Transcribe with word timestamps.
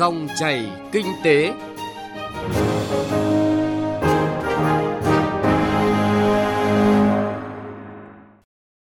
Dòng 0.00 0.28
chảy 0.38 0.70
kinh 0.92 1.06
tế. 1.24 1.52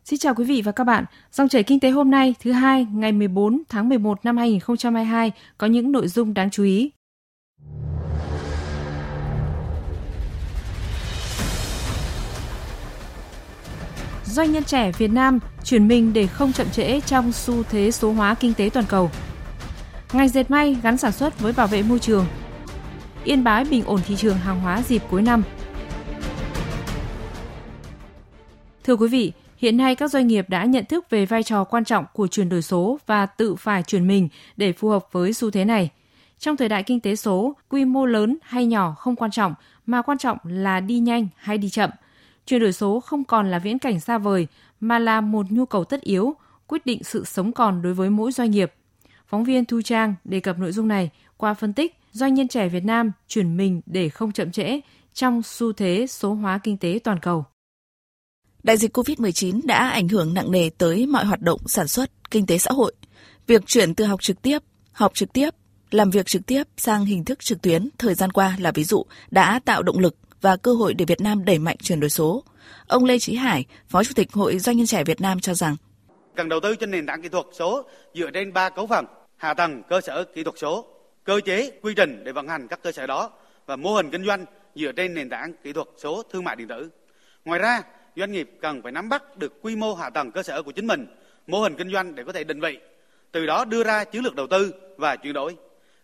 Xin 0.05 0.19
chào 0.19 0.35
quý 0.35 0.45
vị 0.45 0.63
và 0.65 0.73
các 0.73 0.85
bạn. 0.85 1.05
Dòng 1.33 1.49
chảy 1.49 1.63
kinh 1.63 1.81
tế 1.81 1.91
hôm 1.91 2.11
nay, 2.11 2.35
thứ 2.43 2.53
hai, 2.53 2.87
ngày 2.93 3.13
14 3.13 3.63
tháng 3.69 3.89
11 3.89 4.25
năm 4.25 4.37
2022 4.37 5.33
có 5.59 5.67
những 5.67 5.93
nội 5.93 6.09
dung 6.09 6.35
đáng 6.35 6.51
chú 6.51 6.65
ý. 6.65 6.91
Doanh 14.25 14.53
nhân 14.53 14.65
trẻ 14.65 14.93
Việt 14.99 15.11
Nam 15.11 15.39
chuyển 15.65 15.89
mình 15.89 16.13
để 16.13 16.27
không 16.27 16.53
chậm 16.53 16.67
trễ 16.71 17.01
trong 17.01 17.33
xu 17.33 17.63
thế 17.63 17.91
số 17.91 18.13
hóa 18.13 18.35
kinh 18.35 18.55
tế 18.55 18.71
toàn 18.73 18.87
cầu. 18.89 19.11
Ngành 20.13 20.29
dệt 20.29 20.51
may 20.51 20.77
gắn 20.83 20.97
sản 20.97 21.13
xuất 21.13 21.41
với 21.41 21.53
bảo 21.53 21.67
vệ 21.67 21.83
môi 21.83 21.99
trường. 21.99 22.27
Yên 23.25 23.45
bái 23.45 23.65
bình 23.65 23.85
ổn 23.85 24.01
thị 24.07 24.17
trường 24.17 24.37
hàng 24.37 24.61
hóa 24.61 24.83
dịp 24.83 25.03
cuối 25.11 25.23
năm. 25.23 25.43
Thưa 28.85 28.97
quý 28.97 29.09
vị, 29.09 29.33
hiện 29.57 29.77
nay 29.77 29.95
các 29.95 30.11
doanh 30.11 30.27
nghiệp 30.27 30.49
đã 30.49 30.65
nhận 30.65 30.85
thức 30.85 31.11
về 31.11 31.27
vai 31.27 31.43
trò 31.43 31.65
quan 31.65 31.85
trọng 31.85 32.05
của 32.13 32.27
chuyển 32.27 32.49
đổi 32.49 32.63
số 32.63 32.99
và 33.07 33.27
tự 33.27 33.55
phải 33.55 33.83
chuyển 33.83 34.07
mình 34.07 34.29
để 34.57 34.73
phù 34.73 34.89
hợp 34.89 35.07
với 35.13 35.33
xu 35.33 35.51
thế 35.51 35.65
này. 35.65 35.91
Trong 36.39 36.57
thời 36.57 36.69
đại 36.69 36.83
kinh 36.83 37.01
tế 37.01 37.17
số, 37.17 37.57
quy 37.69 37.85
mô 37.85 38.07
lớn 38.07 38.39
hay 38.43 38.67
nhỏ 38.67 38.95
không 38.99 39.17
quan 39.17 39.31
trọng, 39.31 39.55
mà 39.87 40.03
quan 40.03 40.19
trọng 40.19 40.39
là 40.45 40.81
đi 40.81 40.99
nhanh 40.99 41.29
hay 41.37 41.59
đi 41.59 41.69
chậm. 41.69 41.91
Chuyển 42.47 42.61
đổi 42.61 42.73
số 42.73 43.01
không 43.01 43.25
còn 43.25 43.51
là 43.51 43.59
viễn 43.59 43.79
cảnh 43.79 44.01
xa 44.01 44.19
vời, 44.19 44.47
mà 44.81 44.99
là 44.99 45.21
một 45.21 45.47
nhu 45.51 45.67
cầu 45.67 45.85
tất 45.85 46.01
yếu, 46.01 46.35
quyết 46.67 46.87
định 46.87 47.05
sự 47.05 47.25
sống 47.25 47.53
còn 47.53 47.83
đối 47.83 47.95
với 47.95 48.11
mỗi 48.11 48.33
doanh 48.33 48.51
nghiệp. 48.51 48.73
Phóng 49.33 49.45
viên 49.45 49.65
Thu 49.65 49.83
Trang 49.83 50.15
đề 50.25 50.41
cập 50.41 50.59
nội 50.59 50.73
dung 50.73 50.89
này 50.89 51.11
qua 51.37 51.55
phân 51.55 51.73
tích 51.73 51.97
doanh 52.11 52.35
nhân 52.35 52.49
trẻ 52.49 52.69
Việt 52.69 52.85
Nam 52.85 53.13
chuyển 53.29 53.57
mình 53.57 53.81
để 53.87 54.09
không 54.09 54.33
chậm 54.33 54.53
trễ 54.53 54.81
trong 55.15 55.43
xu 55.43 55.73
thế 55.73 56.07
số 56.09 56.35
hóa 56.35 56.61
kinh 56.63 56.77
tế 56.79 56.99
toàn 57.05 57.19
cầu. 57.19 57.45
Đại 58.63 58.77
dịch 58.77 58.97
COVID-19 58.97 59.61
đã 59.65 59.89
ảnh 59.89 60.09
hưởng 60.09 60.35
nặng 60.35 60.51
nề 60.51 60.71
tới 60.79 61.07
mọi 61.07 61.25
hoạt 61.25 61.41
động 61.41 61.61
sản 61.67 61.89
xuất, 61.89 62.31
kinh 62.31 62.47
tế 62.47 62.59
xã 62.59 62.71
hội. 62.73 62.93
Việc 63.47 63.67
chuyển 63.67 63.95
từ 63.95 64.05
học 64.05 64.23
trực 64.23 64.43
tiếp, 64.43 64.59
học 64.93 65.15
trực 65.15 65.33
tiếp, 65.33 65.51
làm 65.91 66.11
việc 66.11 66.27
trực 66.27 66.47
tiếp 66.47 66.63
sang 66.77 67.05
hình 67.05 67.25
thức 67.25 67.39
trực 67.39 67.63
tuyến 67.63 67.89
thời 67.99 68.15
gian 68.15 68.33
qua 68.33 68.57
là 68.61 68.73
ví 68.73 68.85
dụ 68.85 69.05
đã 69.31 69.61
tạo 69.65 69.83
động 69.83 69.99
lực 69.99 70.17
và 70.41 70.57
cơ 70.57 70.73
hội 70.75 70.95
để 70.95 71.05
Việt 71.05 71.21
Nam 71.21 71.45
đẩy 71.45 71.59
mạnh 71.59 71.77
chuyển 71.83 72.01
đổi 72.01 72.11
số. 72.11 72.45
Ông 72.87 73.05
Lê 73.05 73.19
Chí 73.19 73.35
Hải, 73.35 73.65
Phó 73.89 74.05
Chủ 74.05 74.13
tịch 74.15 74.33
Hội 74.33 74.59
Doanh 74.59 74.77
nhân 74.77 74.87
trẻ 74.87 75.05
Việt 75.05 75.21
Nam 75.21 75.41
cho 75.41 75.55
rằng 75.55 75.77
cần 76.37 76.49
đầu 76.49 76.61
tư 76.61 76.77
cho 76.77 76.87
nền 76.87 77.07
tảng 77.07 77.23
kỹ 77.23 77.29
thuật 77.29 77.47
số 77.53 77.85
dựa 78.15 78.31
trên 78.31 78.53
ba 78.53 78.71
cấu 78.71 78.87
phần 78.87 79.07
hạ 79.43 79.55
tầng 79.55 79.83
cơ 79.89 80.01
sở 80.01 80.25
kỹ 80.25 80.43
thuật 80.43 80.59
số, 80.59 80.87
cơ 81.25 81.41
chế, 81.41 81.71
quy 81.83 81.95
trình 81.95 82.25
để 82.25 82.33
vận 82.33 82.49
hành 82.49 82.69
các 82.69 82.83
cơ 82.83 82.93
sở 82.93 83.07
đó 83.07 83.31
và 83.67 83.77
mô 83.77 83.95
hình 83.95 84.11
kinh 84.11 84.25
doanh 84.25 84.45
dựa 84.75 84.93
trên 84.93 85.15
nền 85.15 85.29
tảng 85.29 85.53
kỹ 85.63 85.73
thuật 85.73 85.89
số 85.97 86.23
thương 86.23 86.45
mại 86.45 86.57
điện 86.57 86.69
tử. 86.69 86.91
Ngoài 87.45 87.61
ra, 87.61 87.83
doanh 88.17 88.33
nghiệp 88.33 88.51
cần 88.61 88.83
phải 88.83 88.93
nắm 88.93 89.09
bắt 89.09 89.37
được 89.37 89.63
quy 89.63 89.77
mô 89.77 89.95
hạ 89.95 90.11
tầng 90.11 90.33
cơ 90.33 90.43
sở 90.43 90.63
của 90.63 90.73
chính 90.73 90.87
mình, 90.87 91.07
mô 91.47 91.61
hình 91.61 91.75
kinh 91.79 91.93
doanh 91.93 92.15
để 92.15 92.25
có 92.25 92.33
thể 92.33 92.45
định 92.45 92.61
vị, 92.61 92.79
từ 93.33 93.47
đó 93.47 93.65
đưa 93.65 93.85
ra 93.85 94.05
chiến 94.05 94.23
lược 94.23 94.35
đầu 94.35 94.47
tư 94.47 94.75
và 94.97 95.17
chuyển 95.17 95.33
đổi. 95.33 95.57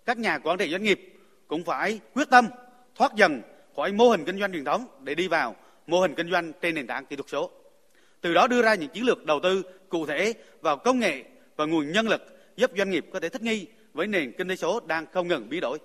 Các 0.05 0.19
nhà 0.19 0.39
quản 0.39 0.59
trị 0.59 0.71
doanh 0.71 0.83
nghiệp 0.83 1.15
cũng 1.49 1.65
phải 1.65 2.01
quyết 2.15 2.31
tâm 2.31 2.49
thoát 2.95 3.15
dần 3.15 3.43
khỏi 3.77 3.93
mô 3.93 4.11
hình 4.11 4.25
kinh 4.25 4.39
doanh 4.39 4.53
truyền 4.53 4.65
thống 4.65 4.87
để 5.01 5.15
đi 5.15 5.29
vào 5.29 5.57
mô 5.87 6.01
hình 6.01 6.15
kinh 6.15 6.31
doanh 6.31 6.53
trên 6.61 6.75
nền 6.75 6.87
tảng 6.87 7.07
kỹ 7.07 7.17
thuật 7.17 7.29
số. 7.29 7.51
Từ 8.21 8.35
đó 8.35 8.47
đưa 8.47 8.63
ra 8.63 8.75
những 8.75 8.89
chiến 8.89 9.05
lược 9.05 9.25
đầu 9.25 9.41
tư 9.43 9.63
cụ 9.89 10.07
thể 10.07 10.35
vào 10.61 10.77
công 10.77 10.99
nghệ 10.99 11.25
và 11.57 11.65
nguồn 11.67 11.93
nhân 11.93 12.09
lực 12.09 12.38
giúp 12.59 12.71
doanh 12.79 12.91
nghiệp 12.91 13.07
có 13.13 13.21
thể 13.21 13.29
thích 13.29 13.43
nghi 13.43 13.67
với 13.95 14.07
nền 14.07 14.33
kinh 14.39 14.49
tế 14.49 14.57
số 14.57 14.81
đang 14.81 15.07
không 15.13 15.29
ngừng 15.29 15.49
biến 15.49 15.61
đổi. 15.61 15.79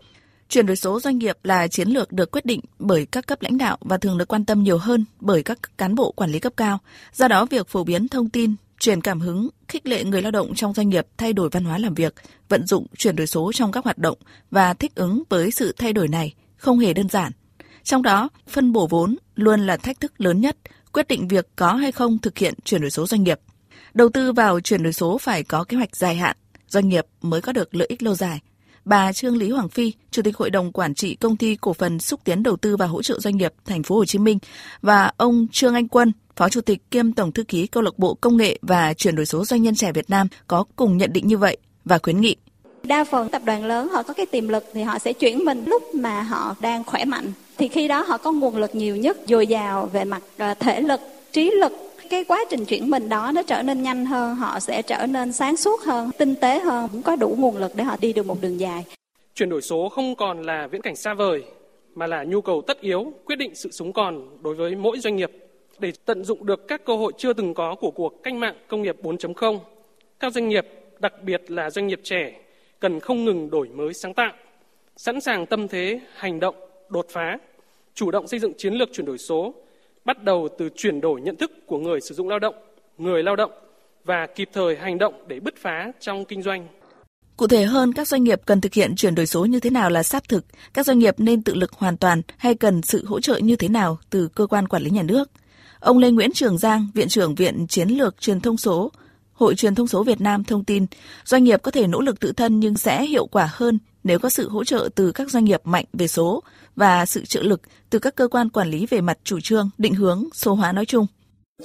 Chuyển 0.50 0.66
đổi 0.66 0.76
số 0.76 1.00
doanh 1.00 1.18
nghiệp 1.18 1.38
là 1.44 1.68
chiến 1.68 1.88
lược 1.88 2.12
được 2.12 2.32
quyết 2.32 2.46
định 2.46 2.60
bởi 2.80 3.06
các 3.06 3.28
cấp 3.28 3.42
lãnh 3.42 3.58
đạo 3.58 3.78
và 3.82 3.98
thường 3.98 4.18
được 4.18 4.28
quan 4.28 4.46
tâm 4.46 4.64
nhiều 4.64 4.78
hơn 4.78 5.06
bởi 5.20 5.44
các 5.44 5.60
cán 5.78 5.96
bộ 5.96 6.12
quản 6.12 6.32
lý 6.32 6.40
cấp 6.40 6.54
cao. 6.58 6.80
Do 7.14 7.28
đó, 7.28 7.46
việc 7.46 7.68
phổ 7.68 7.84
biến 7.84 8.08
thông 8.08 8.30
tin, 8.30 8.56
truyền 8.80 9.02
cảm 9.02 9.20
hứng, 9.20 9.50
khích 9.68 9.88
lệ 9.88 10.04
người 10.04 10.22
lao 10.22 10.32
động 10.32 10.56
trong 10.56 10.74
doanh 10.74 10.90
nghiệp 10.90 11.08
thay 11.18 11.34
đổi 11.34 11.50
văn 11.50 11.64
hóa 11.64 11.78
làm 11.78 11.94
việc, 11.94 12.14
vận 12.50 12.68
dụng 12.68 12.88
chuyển 12.98 13.16
đổi 13.16 13.28
số 13.28 13.52
trong 13.54 13.72
các 13.72 13.84
hoạt 13.84 13.98
động 13.98 14.18
và 14.52 14.74
thích 14.74 14.96
ứng 14.96 15.24
với 15.30 15.52
sự 15.52 15.76
thay 15.78 15.94
đổi 15.94 16.08
này 16.08 16.34
không 16.56 16.80
hề 16.80 16.94
đơn 16.94 17.10
giản. 17.10 17.32
Trong 17.84 18.02
đó, 18.02 18.30
phân 18.48 18.72
bổ 18.72 18.88
vốn 18.88 19.16
luôn 19.36 19.68
là 19.68 19.78
thách 19.78 20.00
thức 20.00 20.22
lớn 20.22 20.42
nhất, 20.42 20.58
quyết 20.94 21.08
định 21.08 21.28
việc 21.28 21.48
có 21.56 21.74
hay 21.74 21.92
không 21.92 22.18
thực 22.20 22.38
hiện 22.38 22.54
chuyển 22.64 22.82
đổi 22.82 22.92
số 22.92 23.08
doanh 23.08 23.24
nghiệp. 23.24 23.40
Đầu 23.94 24.10
tư 24.10 24.34
vào 24.34 24.60
chuyển 24.60 24.84
đổi 24.84 24.94
số 24.94 25.18
phải 25.18 25.44
có 25.44 25.64
kế 25.64 25.78
hoạch 25.78 25.96
dài 25.96 26.16
hạn, 26.16 26.38
doanh 26.74 26.90
nghiệp 26.90 27.06
mới 27.22 27.42
có 27.42 27.52
được 27.52 27.76
lợi 27.76 27.88
ích 27.90 28.04
lâu 28.04 28.16
dài. 28.16 28.40
Bà 28.86 29.14
Trương 29.14 29.38
Lý 29.38 29.50
Hoàng 29.50 29.70
Phi, 29.70 29.94
Chủ 30.12 30.22
tịch 30.22 30.38
Hội 30.38 30.50
đồng 30.50 30.72
Quản 30.72 30.94
trị 30.94 31.16
Công 31.16 31.38
ty 31.38 31.56
Cổ 31.56 31.74
phần 31.74 32.00
Xúc 32.00 32.20
tiến 32.24 32.44
Đầu 32.44 32.58
tư 32.58 32.78
và 32.78 32.86
Hỗ 32.86 33.02
trợ 33.02 33.20
Doanh 33.20 33.38
nghiệp 33.38 33.54
Thành 33.66 33.84
phố 33.84 33.96
Hồ 33.96 34.06
Chí 34.06 34.20
Minh 34.20 34.40
và 34.82 35.12
ông 35.18 35.48
Trương 35.52 35.74
Anh 35.74 35.88
Quân, 35.88 36.12
Phó 36.36 36.50
Chủ 36.50 36.62
tịch 36.62 36.92
kiêm 36.92 37.14
Tổng 37.14 37.32
thư 37.32 37.44
ký 37.44 37.68
Câu 37.68 37.84
lạc 37.84 38.00
bộ 38.00 38.14
Công 38.14 38.38
nghệ 38.38 38.60
và 38.62 38.94
Chuyển 38.94 39.16
đổi 39.16 39.26
số 39.26 39.46
Doanh 39.46 39.62
nhân 39.62 39.76
trẻ 39.76 39.92
Việt 39.92 40.10
Nam 40.10 40.28
có 40.48 40.64
cùng 40.76 40.98
nhận 40.98 41.14
định 41.14 41.28
như 41.28 41.38
vậy 41.38 41.58
và 41.86 41.98
khuyến 41.98 42.22
nghị. 42.22 42.36
Đa 42.84 43.04
phần 43.04 43.30
tập 43.30 43.42
đoàn 43.46 43.66
lớn 43.66 43.90
họ 43.90 44.04
có 44.04 44.14
cái 44.14 44.26
tiềm 44.26 44.48
lực 44.48 44.64
thì 44.74 44.82
họ 44.82 45.00
sẽ 45.00 45.14
chuyển 45.14 45.46
mình 45.46 45.64
lúc 45.66 45.96
mà 45.96 46.22
họ 46.22 46.56
đang 46.62 46.84
khỏe 46.84 47.06
mạnh. 47.06 47.32
Thì 47.58 47.68
khi 47.68 47.88
đó 47.88 48.02
họ 48.02 48.18
có 48.18 48.32
nguồn 48.32 48.58
lực 48.58 48.76
nhiều 48.76 48.96
nhất, 48.96 49.18
dồi 49.28 49.48
dào 49.48 49.90
về 49.94 50.04
mặt 50.04 50.22
ờ, 50.38 50.54
thể 50.54 50.82
lực, 50.82 51.00
trí 51.32 51.52
lực, 51.52 51.72
cái 52.10 52.24
quá 52.24 52.46
trình 52.50 52.66
chuyển 52.66 52.90
mình 52.90 53.10
đó 53.10 53.32
nó 53.36 53.44
trở 53.44 53.62
nên 53.62 53.84
nhanh 53.84 54.06
hơn, 54.06 54.36
họ 54.36 54.60
sẽ 54.60 54.82
trở 54.82 55.06
nên 55.06 55.34
sáng 55.34 55.58
suốt 55.58 55.82
hơn, 55.82 56.12
tinh 56.18 56.36
tế 56.36 56.60
hơn, 56.60 56.90
cũng 56.92 57.02
có 57.02 57.16
đủ 57.16 57.36
nguồn 57.40 57.58
lực 57.58 57.72
để 57.76 57.84
họ 57.84 57.96
đi 58.02 58.14
được 58.14 58.26
một 58.26 58.42
đường 58.42 58.60
dài. 58.60 58.86
Chuyển 59.36 59.50
đổi 59.50 59.62
số 59.62 59.90
không 59.90 60.16
còn 60.16 60.42
là 60.42 60.68
viễn 60.68 60.82
cảnh 60.82 60.96
xa 60.96 61.14
vời, 61.14 61.44
mà 61.96 62.08
là 62.08 62.24
nhu 62.24 62.42
cầu 62.42 62.62
tất 62.68 62.82
yếu 62.82 63.14
quyết 63.26 63.36
định 63.36 63.56
sự 63.56 63.72
sống 63.72 63.94
còn 63.94 64.44
đối 64.44 64.56
với 64.56 64.76
mỗi 64.76 65.00
doanh 65.00 65.16
nghiệp. 65.16 65.32
Để 65.80 65.92
tận 66.06 66.24
dụng 66.24 66.46
được 66.46 66.68
các 66.68 66.86
cơ 66.86 66.96
hội 66.96 67.12
chưa 67.18 67.34
từng 67.34 67.54
có 67.54 67.76
của 67.76 67.92
cuộc 67.92 68.24
cách 68.24 68.34
mạng 68.34 68.56
công 68.68 68.82
nghiệp 68.82 68.96
4.0, 69.04 69.60
các 70.20 70.34
doanh 70.34 70.50
nghiệp, 70.50 70.68
đặc 71.00 71.14
biệt 71.24 71.52
là 71.52 71.70
doanh 71.70 71.88
nghiệp 71.88 72.00
trẻ, 72.04 72.34
cần 72.80 73.00
không 73.00 73.26
ngừng 73.26 73.50
đổi 73.50 73.68
mới 73.68 73.94
sáng 73.94 74.14
tạo, 74.14 74.34
sẵn 74.98 75.22
sàng 75.22 75.46
tâm 75.46 75.68
thế, 75.68 76.00
hành 76.16 76.40
động, 76.40 76.56
đột 76.90 77.06
phá, 77.10 77.38
chủ 77.94 78.12
động 78.12 78.28
xây 78.28 78.40
dựng 78.40 78.54
chiến 78.58 78.74
lược 78.74 78.90
chuyển 78.94 79.06
đổi 79.06 79.18
số 79.18 79.54
bắt 80.06 80.24
đầu 80.24 80.48
từ 80.58 80.70
chuyển 80.76 81.02
đổi 81.02 81.22
nhận 81.22 81.36
thức 81.36 81.52
của 81.66 81.78
người 81.78 82.02
sử 82.02 82.16
dụng 82.16 82.30
lao 82.30 82.40
động, 82.40 82.56
người 82.98 83.24
lao 83.24 83.36
động 83.36 83.52
và 84.06 84.28
kịp 84.36 84.50
thời 84.54 84.76
hành 84.76 84.98
động 84.98 85.14
để 85.28 85.40
bứt 85.40 85.54
phá 85.58 85.92
trong 86.00 86.26
kinh 86.26 86.42
doanh. 86.42 86.68
Cụ 87.38 87.48
thể 87.48 87.64
hơn, 87.64 87.94
các 87.94 88.08
doanh 88.08 88.24
nghiệp 88.24 88.42
cần 88.46 88.62
thực 88.62 88.74
hiện 88.74 88.96
chuyển 88.96 89.16
đổi 89.16 89.26
số 89.26 89.46
như 89.46 89.60
thế 89.60 89.70
nào 89.70 89.90
là 89.90 90.04
sát 90.04 90.30
thực, 90.30 90.46
các 90.74 90.86
doanh 90.86 91.00
nghiệp 91.00 91.16
nên 91.18 91.42
tự 91.42 91.56
lực 91.56 91.72
hoàn 91.72 91.98
toàn 91.98 92.22
hay 92.38 92.56
cần 92.56 92.82
sự 92.82 93.06
hỗ 93.06 93.20
trợ 93.20 93.38
như 93.38 93.56
thế 93.56 93.68
nào 93.68 93.98
từ 94.10 94.28
cơ 94.28 94.48
quan 94.48 94.68
quản 94.68 94.84
lý 94.84 94.90
nhà 94.90 95.04
nước. 95.04 95.32
Ông 95.80 95.98
Lê 95.98 96.12
Nguyễn 96.12 96.32
Trường 96.32 96.58
Giang, 96.58 96.88
Viện 96.94 97.08
trưởng 97.08 97.36
Viện 97.36 97.68
Chiến 97.68 97.90
lược 97.90 98.22
Truyền 98.22 98.42
thông 98.42 98.58
số, 98.58 98.92
Hội 99.34 99.56
Truyền 99.56 99.76
thông 99.76 99.88
số 99.88 100.04
Việt 100.04 100.22
Nam 100.22 100.44
thông 100.44 100.64
tin, 100.64 100.86
doanh 101.26 101.44
nghiệp 101.44 101.62
có 101.64 101.72
thể 101.72 101.88
nỗ 101.88 102.02
lực 102.02 102.20
tự 102.20 102.32
thân 102.32 102.60
nhưng 102.60 102.78
sẽ 102.78 103.06
hiệu 103.06 103.28
quả 103.28 103.50
hơn 103.52 103.80
nếu 104.04 104.20
có 104.20 104.30
sự 104.30 104.50
hỗ 104.50 104.64
trợ 104.64 104.90
từ 104.96 105.12
các 105.12 105.32
doanh 105.32 105.46
nghiệp 105.46 105.62
mạnh 105.64 105.86
về 105.94 106.08
số 106.08 106.44
và 106.76 107.06
sự 107.06 107.26
trợ 107.26 107.42
lực 107.42 107.62
từ 107.90 108.00
các 108.00 108.16
cơ 108.16 108.28
quan 108.28 108.50
quản 108.50 108.70
lý 108.70 108.86
về 108.86 109.02
mặt 109.02 109.18
chủ 109.24 109.40
trương, 109.40 109.70
định 109.78 109.94
hướng, 109.94 110.28
số 110.34 110.54
hóa 110.54 110.72
nói 110.72 110.86
chung. 110.86 111.08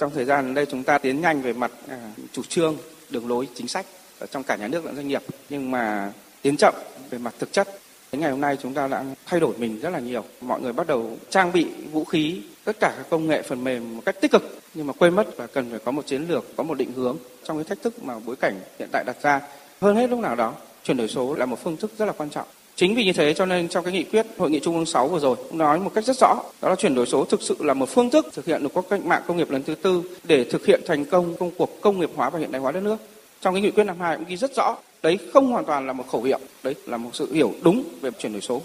Trong 0.01 0.11
thời 0.15 0.25
gian 0.25 0.55
đây 0.55 0.67
chúng 0.67 0.85
ta 0.85 0.99
tiến 0.99 1.21
nhanh 1.21 1.43
về 1.43 1.53
mặt 1.53 1.71
à, 1.89 2.13
chủ 2.33 2.43
trương, 2.49 2.77
đường 3.11 3.29
lối, 3.29 3.49
chính 3.55 3.69
sách 3.69 3.87
ở 4.19 4.27
trong 4.27 4.43
cả 4.43 4.57
nhà 4.57 4.69
nước 4.69 4.85
lẫn 4.85 4.97
doanh 4.97 5.09
nghiệp, 5.09 5.23
nhưng 5.51 5.71
mà 5.71 6.13
tiến 6.43 6.57
chậm 6.57 6.75
về 7.11 7.19
mặt 7.19 7.35
thực 7.39 7.53
chất. 7.53 7.69
Đến 8.13 8.21
ngày 8.21 8.31
hôm 8.31 8.41
nay 8.41 8.57
chúng 8.63 8.75
ta 8.75 8.89
đã 8.89 9.05
thay 9.27 9.41
đổi 9.41 9.59
mình 9.59 9.81
rất 9.81 9.91
là 9.91 9.99
nhiều. 9.99 10.25
Mọi 10.41 10.61
người 10.61 10.73
bắt 10.73 10.87
đầu 10.87 11.19
trang 11.31 11.53
bị 11.53 11.67
vũ 11.93 12.05
khí, 12.05 12.43
tất 12.65 12.77
cả 12.81 12.95
các 12.97 13.07
công 13.11 13.27
nghệ 13.27 13.43
phần 13.43 13.65
mềm 13.65 13.97
một 13.97 14.03
cách 14.07 14.17
tích 14.21 14.31
cực, 14.31 14.61
nhưng 14.75 14.87
mà 14.87 14.93
quên 14.93 15.15
mất 15.15 15.37
và 15.37 15.47
cần 15.47 15.71
phải 15.71 15.79
có 15.85 15.93
một 15.93 16.07
chiến 16.07 16.27
lược, 16.29 16.57
có 16.57 16.63
một 16.63 16.79
định 16.79 16.93
hướng 16.93 17.17
trong 17.45 17.57
cái 17.57 17.65
thách 17.65 17.83
thức 17.83 18.05
mà 18.05 18.19
bối 18.19 18.37
cảnh 18.37 18.61
hiện 18.79 18.89
tại 18.93 19.05
đặt 19.07 19.17
ra. 19.23 19.41
Hơn 19.81 19.97
hết 19.97 20.11
lúc 20.11 20.21
nào 20.21 20.35
đó, 20.35 20.55
chuyển 20.85 20.97
đổi 20.97 21.09
số 21.09 21.34
là 21.34 21.47
một 21.47 21.59
phương 21.63 21.77
thức 21.77 21.93
rất 21.99 22.07
là 22.07 22.13
quan 22.13 22.31
trọng. 22.31 22.47
Chính 22.78 22.95
vì 22.95 23.04
như 23.04 23.13
thế 23.13 23.34
cho 23.34 23.47
nên 23.47 23.69
trong 23.69 23.84
cái 23.84 23.92
nghị 23.92 24.04
quyết 24.04 24.27
hội 24.39 24.51
nghị 24.51 24.60
trung 24.60 24.77
ương 24.77 24.86
6 24.86 25.09
vừa 25.09 25.19
rồi 25.19 25.36
cũng 25.36 25.59
nói 25.59 25.78
một 25.80 25.91
cách 25.95 26.04
rất 26.04 26.16
rõ 26.16 26.42
đó 26.63 26.69
là 26.69 26.75
chuyển 26.75 26.95
đổi 26.95 27.07
số 27.07 27.25
thực 27.25 27.42
sự 27.42 27.57
là 27.60 27.75
một 27.75 27.89
phương 27.89 28.10
thức 28.10 28.27
thực 28.33 28.45
hiện 28.45 28.63
được 28.63 28.69
cuộc 28.75 28.89
cách 28.91 29.04
mạng 29.04 29.22
công 29.27 29.36
nghiệp 29.36 29.51
lần 29.51 29.63
thứ 29.63 29.75
tư 29.75 30.03
để 30.25 30.45
thực 30.45 30.66
hiện 30.66 30.80
thành 30.86 31.04
công 31.04 31.36
công 31.36 31.51
cuộc 31.59 31.80
công 31.80 32.01
nghiệp 32.01 32.10
hóa 32.16 32.30
và 32.30 32.39
hiện 32.39 32.53
đại 32.53 32.63
hóa 32.63 32.72
đất 32.72 32.83
nước. 32.83 32.97
Trong 33.41 33.54
cái 33.54 33.63
nghị 33.63 33.71
quyết 33.71 33.84
năm 33.84 34.01
hai 34.01 34.16
cũng 34.16 34.25
ghi 34.28 34.36
rất 34.36 34.57
rõ 34.57 34.77
đấy 35.03 35.19
không 35.33 35.53
hoàn 35.53 35.65
toàn 35.65 35.86
là 35.86 35.92
một 35.92 36.04
khẩu 36.09 36.22
hiệu, 36.22 36.39
đấy 36.63 36.75
là 36.86 36.97
một 36.97 37.10
sự 37.13 37.33
hiểu 37.33 37.53
đúng 37.63 37.84
về 38.01 38.10
chuyển 38.19 38.33
đổi 38.33 38.41
số. 38.41 38.63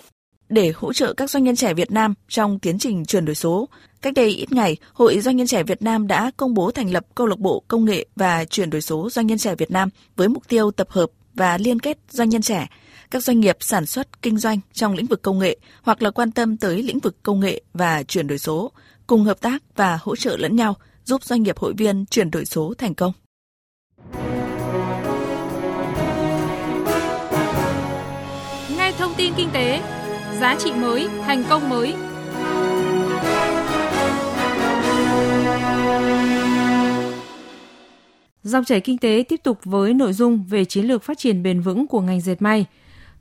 Để 0.50 0.72
hỗ 0.76 0.94
trợ 0.94 1.14
các 1.14 1.30
doanh 1.30 1.44
nhân 1.44 1.56
trẻ 1.56 1.74
Việt 1.74 1.92
Nam 1.92 2.14
trong 2.28 2.60
tiến 2.60 2.80
trình 2.80 3.06
chuyển 3.06 3.26
đổi 3.26 3.36
số, 3.36 3.70
cách 4.02 4.14
đây 4.14 4.30
ít 4.30 4.52
ngày, 4.52 4.78
Hội 4.94 5.20
Doanh 5.20 5.38
nhân 5.38 5.48
trẻ 5.48 5.64
Việt 5.64 5.82
Nam 5.82 6.08
đã 6.08 6.32
công 6.38 6.54
bố 6.54 6.72
thành 6.72 6.92
lập 6.92 7.06
câu 7.16 7.28
lạc 7.28 7.40
bộ 7.40 7.64
công 7.68 7.86
nghệ 7.86 8.06
và 8.16 8.46
chuyển 8.46 8.70
đổi 8.70 8.82
số 8.82 9.10
doanh 9.10 9.28
nhân 9.28 9.38
trẻ 9.38 9.56
Việt 9.56 9.72
Nam 9.72 9.90
với 10.16 10.28
mục 10.28 10.48
tiêu 10.48 10.72
tập 10.72 10.88
hợp 10.90 11.10
và 11.34 11.58
liên 11.58 11.80
kết 11.80 11.98
doanh 12.10 12.30
nhân 12.30 12.42
trẻ, 12.42 12.68
các 13.14 13.24
doanh 13.24 13.40
nghiệp 13.40 13.58
sản 13.60 13.86
xuất 13.86 14.22
kinh 14.22 14.38
doanh 14.38 14.60
trong 14.74 14.94
lĩnh 14.94 15.06
vực 15.06 15.22
công 15.22 15.40
nghệ 15.40 15.58
hoặc 15.82 16.02
là 16.02 16.12
quan 16.12 16.32
tâm 16.32 16.58
tới 16.58 16.84
lĩnh 16.84 17.00
vực 17.00 17.24
công 17.24 17.40
nghệ 17.40 17.62
và 17.74 18.04
chuyển 18.04 18.28
đổi 18.28 18.38
số, 18.38 18.72
cùng 19.08 19.24
hợp 19.24 19.42
tác 19.42 19.64
và 19.76 20.00
hỗ 20.02 20.16
trợ 20.16 20.38
lẫn 20.38 20.56
nhau, 20.56 20.76
giúp 21.06 21.24
doanh 21.24 21.44
nghiệp 21.44 21.58
hội 21.58 21.74
viên 21.78 22.06
chuyển 22.06 22.32
đổi 22.32 22.46
số 22.46 22.74
thành 22.78 22.94
công. 22.94 23.14
thông 28.98 29.14
tin 29.18 29.34
kinh 29.38 29.50
tế, 29.54 29.82
giá 30.40 30.56
trị 30.60 30.72
mới, 30.72 31.08
thành 31.22 31.44
công 31.50 31.70
mới. 31.70 31.94
Dòng 38.44 38.66
chảy 38.66 38.82
kinh 38.82 38.98
tế 38.98 39.24
tiếp 39.30 39.40
tục 39.44 39.60
với 39.64 39.94
nội 39.94 40.14
dung 40.14 40.44
về 40.50 40.66
chiến 40.66 40.86
lược 40.86 41.04
phát 41.04 41.18
triển 41.18 41.44
bền 41.44 41.62
vững 41.62 41.88
của 41.88 42.02
ngành 42.02 42.22
dệt 42.22 42.42
may. 42.42 42.66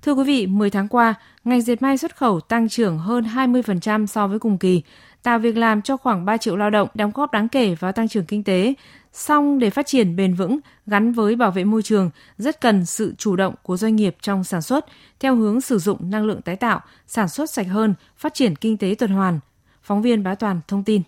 Thưa 0.02 0.12
quý 0.12 0.24
vị, 0.24 0.46
10 0.46 0.70
tháng 0.70 0.88
qua, 0.88 1.14
ngành 1.44 1.62
dệt 1.62 1.82
may 1.82 1.98
xuất 1.98 2.16
khẩu 2.16 2.40
tăng 2.40 2.68
trưởng 2.68 2.98
hơn 2.98 3.24
20% 3.24 4.06
so 4.06 4.26
với 4.26 4.38
cùng 4.38 4.58
kỳ, 4.58 4.82
tạo 5.22 5.38
việc 5.38 5.56
làm 5.56 5.82
cho 5.82 5.96
khoảng 5.96 6.24
3 6.24 6.36
triệu 6.36 6.56
lao 6.56 6.70
động, 6.70 6.88
đóng 6.94 7.10
góp 7.14 7.32
đáng 7.32 7.48
kể 7.48 7.74
vào 7.74 7.92
tăng 7.92 8.08
trưởng 8.08 8.26
kinh 8.26 8.44
tế. 8.44 8.74
Song 9.12 9.58
để 9.58 9.70
phát 9.70 9.86
triển 9.86 10.16
bền 10.16 10.34
vững 10.34 10.58
gắn 10.86 11.12
với 11.12 11.36
bảo 11.36 11.50
vệ 11.50 11.64
môi 11.64 11.82
trường, 11.82 12.10
rất 12.38 12.60
cần 12.60 12.86
sự 12.86 13.14
chủ 13.18 13.36
động 13.36 13.54
của 13.62 13.76
doanh 13.76 13.96
nghiệp 13.96 14.16
trong 14.20 14.44
sản 14.44 14.62
xuất 14.62 14.86
theo 15.20 15.36
hướng 15.36 15.60
sử 15.60 15.78
dụng 15.78 16.10
năng 16.10 16.24
lượng 16.24 16.42
tái 16.42 16.56
tạo, 16.56 16.80
sản 17.06 17.28
xuất 17.28 17.50
sạch 17.50 17.66
hơn, 17.70 17.94
phát 18.16 18.34
triển 18.34 18.56
kinh 18.56 18.76
tế 18.76 18.94
tuần 18.98 19.10
hoàn. 19.10 19.40
Phóng 19.82 20.02
viên 20.02 20.22
Bá 20.22 20.34
Toàn 20.34 20.60
thông 20.68 20.84
tin. 20.84 21.02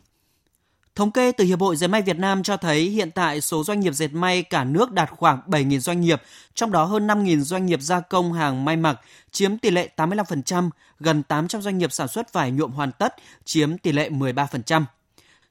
Thống 0.97 1.11
kê 1.11 1.33
từ 1.33 1.45
Hiệp 1.45 1.61
hội 1.61 1.77
Dệt 1.77 1.87
may 1.87 2.03
Việt 2.03 2.19
Nam 2.19 2.43
cho 2.43 2.57
thấy 2.57 2.83
hiện 2.83 3.11
tại 3.11 3.41
số 3.41 3.65
doanh 3.65 3.81
nghiệp 3.81 3.93
dệt 3.93 4.09
may 4.13 4.43
cả 4.43 4.65
nước 4.65 4.93
đạt 4.93 5.11
khoảng 5.11 5.41
7.000 5.47 5.79
doanh 5.79 6.01
nghiệp, 6.01 6.23
trong 6.55 6.73
đó 6.73 6.85
hơn 6.85 7.07
5.000 7.07 7.41
doanh 7.41 7.67
nghiệp 7.67 7.81
gia 7.83 8.01
công 8.01 8.33
hàng 8.33 8.65
may 8.65 8.77
mặc, 8.77 9.01
chiếm 9.31 9.59
tỷ 9.59 9.71
lệ 9.71 9.89
85%, 9.97 10.71
gần 11.01 11.23
800 11.23 11.63
doanh 11.63 11.79
nghiệp 11.79 11.93
sản 11.93 12.09
xuất 12.09 12.33
vải 12.33 12.51
nhuộm 12.51 12.71
hoàn 12.73 12.93
tất, 12.93 13.15
chiếm 13.45 13.79
tỷ 13.79 13.93
lệ 13.93 14.11
13%. 14.11 14.85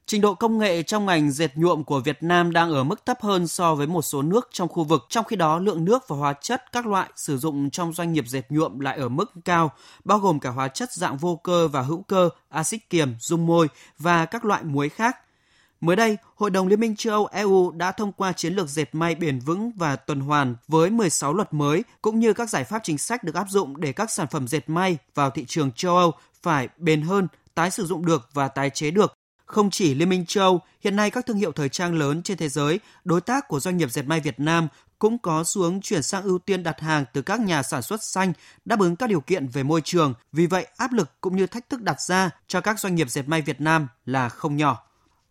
Trình 0.06 0.20
độ 0.20 0.34
công 0.34 0.58
nghệ 0.58 0.82
trong 0.82 1.06
ngành 1.06 1.30
dệt 1.30 1.56
nhuộm 1.56 1.84
của 1.84 2.00
Việt 2.00 2.22
Nam 2.22 2.52
đang 2.52 2.70
ở 2.70 2.84
mức 2.84 3.06
thấp 3.06 3.18
hơn 3.22 3.46
so 3.46 3.74
với 3.74 3.86
một 3.86 4.02
số 4.02 4.22
nước 4.22 4.48
trong 4.52 4.68
khu 4.68 4.84
vực, 4.84 5.06
trong 5.08 5.24
khi 5.24 5.36
đó 5.36 5.58
lượng 5.58 5.84
nước 5.84 6.08
và 6.08 6.16
hóa 6.16 6.34
chất 6.40 6.72
các 6.72 6.86
loại 6.86 7.08
sử 7.16 7.38
dụng 7.38 7.70
trong 7.70 7.92
doanh 7.92 8.12
nghiệp 8.12 8.24
dệt 8.28 8.46
nhuộm 8.48 8.78
lại 8.78 8.98
ở 8.98 9.08
mức 9.08 9.32
cao, 9.44 9.72
bao 10.04 10.18
gồm 10.18 10.40
cả 10.40 10.50
hóa 10.50 10.68
chất 10.68 10.92
dạng 10.92 11.16
vô 11.16 11.40
cơ 11.42 11.68
và 11.68 11.82
hữu 11.82 12.02
cơ, 12.02 12.28
axit 12.48 12.90
kiềm, 12.90 13.14
dung 13.20 13.46
môi 13.46 13.68
và 13.98 14.26
các 14.26 14.44
loại 14.44 14.62
muối 14.62 14.88
khác. 14.88 15.16
Mới 15.84 15.96
đây, 15.96 16.16
Hội 16.34 16.50
đồng 16.50 16.68
Liên 16.68 16.80
minh 16.80 16.96
châu 16.96 17.14
Âu 17.14 17.26
EU 17.26 17.70
đã 17.70 17.92
thông 17.92 18.12
qua 18.12 18.32
chiến 18.32 18.54
lược 18.54 18.68
dệt 18.68 18.88
may 18.92 19.14
bền 19.14 19.38
vững 19.38 19.72
và 19.76 19.96
tuần 19.96 20.20
hoàn 20.20 20.56
với 20.68 20.90
16 20.90 21.34
luật 21.34 21.54
mới 21.54 21.84
cũng 22.02 22.20
như 22.20 22.32
các 22.32 22.50
giải 22.50 22.64
pháp 22.64 22.80
chính 22.84 22.98
sách 22.98 23.24
được 23.24 23.34
áp 23.34 23.46
dụng 23.50 23.80
để 23.80 23.92
các 23.92 24.10
sản 24.10 24.26
phẩm 24.30 24.48
dệt 24.48 24.68
may 24.68 24.98
vào 25.14 25.30
thị 25.30 25.44
trường 25.48 25.72
châu 25.72 25.96
Âu 25.96 26.12
phải 26.42 26.68
bền 26.76 27.02
hơn, 27.02 27.28
tái 27.54 27.70
sử 27.70 27.86
dụng 27.86 28.06
được 28.06 28.28
và 28.32 28.48
tái 28.48 28.70
chế 28.70 28.90
được. 28.90 29.14
Không 29.46 29.70
chỉ 29.70 29.94
Liên 29.94 30.08
minh 30.08 30.26
châu 30.26 30.44
Âu, 30.44 30.60
hiện 30.80 30.96
nay 30.96 31.10
các 31.10 31.26
thương 31.26 31.36
hiệu 31.36 31.52
thời 31.52 31.68
trang 31.68 31.94
lớn 31.94 32.22
trên 32.22 32.36
thế 32.36 32.48
giới, 32.48 32.80
đối 33.04 33.20
tác 33.20 33.48
của 33.48 33.60
doanh 33.60 33.76
nghiệp 33.76 33.90
dệt 33.90 34.02
may 34.02 34.20
Việt 34.20 34.40
Nam 34.40 34.68
cũng 34.98 35.18
có 35.18 35.44
xuống 35.44 35.80
chuyển 35.80 36.02
sang 36.02 36.22
ưu 36.22 36.38
tiên 36.38 36.62
đặt 36.62 36.80
hàng 36.80 37.04
từ 37.12 37.22
các 37.22 37.40
nhà 37.40 37.62
sản 37.62 37.82
xuất 37.82 38.00
xanh 38.02 38.32
đáp 38.64 38.80
ứng 38.80 38.96
các 38.96 39.10
điều 39.10 39.20
kiện 39.20 39.48
về 39.48 39.62
môi 39.62 39.80
trường. 39.80 40.14
Vì 40.32 40.46
vậy, 40.46 40.66
áp 40.76 40.92
lực 40.92 41.10
cũng 41.20 41.36
như 41.36 41.46
thách 41.46 41.68
thức 41.68 41.82
đặt 41.82 42.00
ra 42.00 42.30
cho 42.46 42.60
các 42.60 42.80
doanh 42.80 42.94
nghiệp 42.94 43.10
dệt 43.10 43.28
may 43.28 43.42
Việt 43.42 43.60
Nam 43.60 43.88
là 44.06 44.28
không 44.28 44.56
nhỏ. 44.56 44.84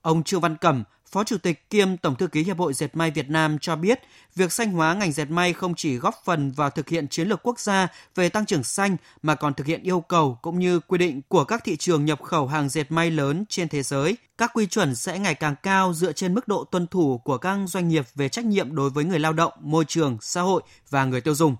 Ông 0.04 0.24
Trương 0.24 0.42
Văn 0.42 0.58
Cẩm, 0.58 0.84
Phó 1.12 1.24
Chủ 1.24 1.38
tịch 1.38 1.70
kiêm 1.70 1.98
Tổng 1.98 2.16
thư 2.16 2.28
ký 2.28 2.44
Hiệp 2.44 2.58
hội 2.58 2.74
Dệt 2.74 2.96
may 2.96 3.12
Việt 3.12 3.30
Nam 3.30 3.58
cho 3.62 3.76
biết, 3.76 4.00
việc 4.36 4.52
xanh 4.52 4.72
hóa 4.72 4.94
ngành 4.94 5.12
dệt 5.12 5.26
may 5.26 5.54
không 5.54 5.76
chỉ 5.76 5.96
góp 5.96 6.22
phần 6.26 6.52
vào 6.52 6.70
thực 6.70 6.90
hiện 6.90 7.08
chiến 7.08 7.28
lược 7.28 7.40
quốc 7.44 7.60
gia 7.60 7.88
về 8.16 8.30
tăng 8.30 8.46
trưởng 8.46 8.64
xanh 8.64 8.98
mà 9.22 9.36
còn 9.36 9.54
thực 9.54 9.68
hiện 9.68 9.84
yêu 9.84 10.02
cầu 10.02 10.40
cũng 10.42 10.60
như 10.60 10.80
quy 10.80 10.98
định 10.98 11.22
của 11.28 11.44
các 11.44 11.64
thị 11.64 11.76
trường 11.76 12.06
nhập 12.06 12.22
khẩu 12.22 12.48
hàng 12.48 12.70
dệt 12.70 12.92
may 12.92 13.12
lớn 13.12 13.46
trên 13.50 13.70
thế 13.70 13.84
giới. 13.84 14.18
Các 14.38 14.52
quy 14.54 14.66
chuẩn 14.66 14.96
sẽ 14.96 15.20
ngày 15.20 15.36
càng 15.36 15.56
cao 15.64 15.94
dựa 15.94 16.14
trên 16.14 16.34
mức 16.34 16.48
độ 16.48 16.64
tuân 16.64 16.88
thủ 16.88 17.22
của 17.24 17.38
các 17.38 17.58
doanh 17.68 17.88
nghiệp 17.88 18.06
về 18.16 18.30
trách 18.30 18.46
nhiệm 18.46 18.76
đối 18.76 18.90
với 18.90 19.04
người 19.04 19.20
lao 19.20 19.34
động, 19.34 19.54
môi 19.60 19.86
trường, 19.88 20.18
xã 20.22 20.42
hội 20.42 20.62
và 20.90 21.06
người 21.06 21.22
tiêu 21.22 21.36
dùng. 21.36 21.56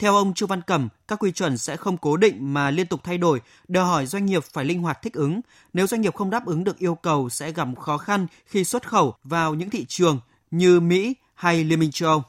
Theo 0.00 0.16
ông 0.16 0.34
Chu 0.34 0.46
Văn 0.46 0.62
Cẩm, 0.62 0.88
các 1.08 1.18
quy 1.18 1.32
chuẩn 1.32 1.58
sẽ 1.58 1.76
không 1.76 1.96
cố 1.96 2.16
định 2.16 2.54
mà 2.54 2.70
liên 2.70 2.86
tục 2.86 3.00
thay 3.04 3.18
đổi, 3.18 3.40
đòi 3.68 3.84
hỏi 3.84 4.06
doanh 4.06 4.26
nghiệp 4.26 4.44
phải 4.52 4.64
linh 4.64 4.82
hoạt 4.82 5.02
thích 5.02 5.14
ứng. 5.14 5.40
Nếu 5.72 5.86
doanh 5.86 6.00
nghiệp 6.00 6.14
không 6.14 6.30
đáp 6.30 6.46
ứng 6.46 6.64
được 6.64 6.78
yêu 6.78 6.94
cầu 6.94 7.28
sẽ 7.28 7.52
gặp 7.52 7.68
khó 7.80 7.98
khăn 7.98 8.26
khi 8.46 8.64
xuất 8.64 8.88
khẩu 8.88 9.14
vào 9.24 9.54
những 9.54 9.70
thị 9.70 9.84
trường 9.88 10.20
như 10.50 10.80
Mỹ 10.80 11.14
hay 11.34 11.64
Liên 11.64 11.80
minh 11.80 11.90
châu 11.92 12.08
Âu. 12.08 12.22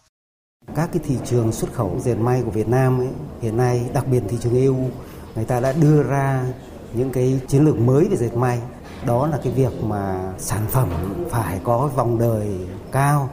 Các 0.76 0.90
cái 0.94 1.04
thị 1.06 1.16
trường 1.26 1.52
xuất 1.52 1.74
khẩu 1.74 2.00
dệt 2.00 2.16
may 2.16 2.42
của 2.46 2.52
Việt 2.52 2.68
Nam 2.68 3.00
ấy, 3.00 3.10
hiện 3.42 3.58
nay 3.58 3.90
đặc 3.94 4.08
biệt 4.08 4.24
thị 4.30 4.38
trường 4.42 4.56
EU, 4.56 4.92
người 5.36 5.46
ta 5.46 5.60
đã 5.60 5.72
đưa 5.72 6.04
ra 6.04 6.46
những 6.94 7.12
cái 7.12 7.40
chiến 7.48 7.66
lược 7.66 7.78
mới 7.78 8.08
về 8.08 8.18
dệt 8.18 8.34
may. 8.36 8.62
Đó 9.06 9.28
là 9.28 9.40
cái 9.44 9.54
việc 9.54 9.84
mà 9.84 10.34
sản 10.38 10.66
phẩm 10.70 10.90
phải 11.30 11.60
có 11.64 11.88
vòng 11.96 12.20
đời 12.20 12.48
cao 12.92 13.30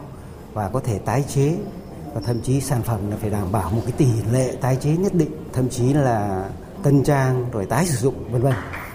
và 0.52 0.68
có 0.68 0.80
thể 0.80 0.98
tái 0.98 1.24
chế 1.28 1.56
và 2.18 2.26
thậm 2.26 2.42
chí 2.42 2.60
sản 2.60 2.82
phẩm 2.82 3.10
là 3.10 3.16
phải 3.16 3.30
đảm 3.30 3.52
bảo 3.52 3.70
một 3.70 3.82
cái 3.84 3.92
tỷ 3.92 4.06
lệ 4.32 4.56
tái 4.60 4.76
chế 4.80 4.90
nhất 4.90 5.14
định 5.14 5.30
thậm 5.52 5.68
chí 5.68 5.92
là 5.92 6.44
tân 6.82 7.04
trang 7.04 7.50
rồi 7.52 7.66
tái 7.66 7.86
sử 7.86 7.96
dụng 7.96 8.32
vân 8.32 8.42
vân 8.42 8.52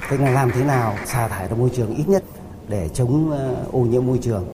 tức 0.10 0.18
là 0.18 0.30
làm 0.30 0.52
thế 0.52 0.64
nào 0.64 0.98
xả 1.06 1.28
thải 1.28 1.48
ra 1.48 1.56
môi 1.56 1.70
trường 1.76 1.96
ít 1.96 2.04
nhất 2.08 2.24
để 2.68 2.90
chống 2.94 3.32
ờ, 3.32 3.66
ô 3.72 3.80
nhiễm 3.80 4.06
môi 4.06 4.20
trường 4.22 4.52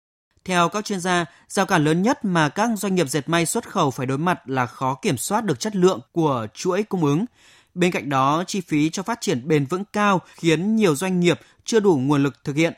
theo 0.45 0.69
các 0.69 0.85
chuyên 0.85 0.99
gia, 0.99 1.25
rào 1.47 1.65
cản 1.65 1.83
lớn 1.83 2.01
nhất 2.01 2.25
mà 2.25 2.49
các 2.49 2.69
doanh 2.77 2.95
nghiệp 2.95 3.09
dệt 3.09 3.29
may 3.29 3.45
xuất 3.45 3.69
khẩu 3.69 3.91
phải 3.91 4.05
đối 4.05 4.17
mặt 4.17 4.49
là 4.49 4.65
khó 4.65 4.93
kiểm 4.93 5.17
soát 5.17 5.45
được 5.45 5.59
chất 5.59 5.75
lượng 5.75 5.99
của 6.11 6.47
chuỗi 6.53 6.83
cung 6.83 7.05
ứng. 7.05 7.25
Bên 7.73 7.91
cạnh 7.91 8.09
đó, 8.09 8.43
chi 8.47 8.61
phí 8.61 8.89
cho 8.89 9.03
phát 9.03 9.21
triển 9.21 9.47
bền 9.47 9.65
vững 9.65 9.83
cao 9.93 10.21
khiến 10.35 10.75
nhiều 10.75 10.95
doanh 10.95 11.19
nghiệp 11.19 11.39
chưa 11.65 11.79
đủ 11.79 11.97
nguồn 11.97 12.23
lực 12.23 12.43
thực 12.43 12.55
hiện. 12.55 12.73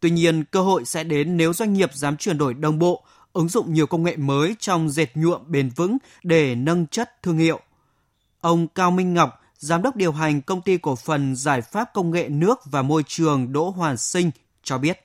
Tuy 0.00 0.10
nhiên, 0.10 0.44
cơ 0.44 0.60
hội 0.60 0.84
sẽ 0.84 1.04
đến 1.04 1.36
nếu 1.36 1.52
doanh 1.52 1.72
nghiệp 1.72 1.90
dám 1.94 2.16
chuyển 2.16 2.38
đổi 2.38 2.54
đồng 2.54 2.78
bộ, 2.78 3.04
ứng 3.36 3.48
dụng 3.48 3.72
nhiều 3.72 3.86
công 3.86 4.02
nghệ 4.02 4.16
mới 4.16 4.56
trong 4.58 4.90
dệt 4.90 5.16
nhuộm 5.16 5.42
bền 5.46 5.70
vững 5.76 5.98
để 6.22 6.54
nâng 6.54 6.86
chất 6.86 7.22
thương 7.22 7.38
hiệu. 7.38 7.60
Ông 8.40 8.68
Cao 8.68 8.90
Minh 8.90 9.14
Ngọc, 9.14 9.40
giám 9.58 9.82
đốc 9.82 9.96
điều 9.96 10.12
hành 10.12 10.42
công 10.42 10.62
ty 10.62 10.78
cổ 10.78 10.96
phần 10.96 11.36
giải 11.36 11.62
pháp 11.62 11.90
công 11.94 12.10
nghệ 12.10 12.28
nước 12.28 12.60
và 12.64 12.82
môi 12.82 13.02
trường 13.06 13.52
Đỗ 13.52 13.70
Hoàn 13.70 13.96
Sinh 13.96 14.30
cho 14.62 14.78
biết. 14.78 15.00